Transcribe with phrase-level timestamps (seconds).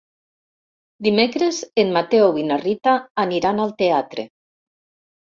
[1.07, 4.27] Dimecres en Mateu i na Rita aniran al teatre.